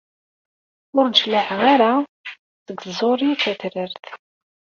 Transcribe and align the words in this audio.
Ur 0.97 1.05
d-cligeɣ 1.07 1.59
ara 1.73 1.91
seg 2.65 2.77
tẓuri 2.85 3.29
tatrart. 3.41 4.05